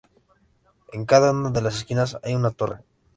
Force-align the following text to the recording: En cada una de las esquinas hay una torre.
En 0.93 1.05
cada 1.05 1.29
una 1.31 1.51
de 1.51 1.61
las 1.61 1.75
esquinas 1.75 2.17
hay 2.23 2.33
una 2.33 2.49
torre. 2.49 2.79